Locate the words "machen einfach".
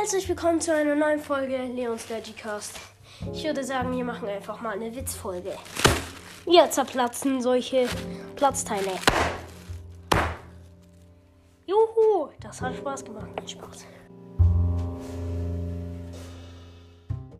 4.02-4.58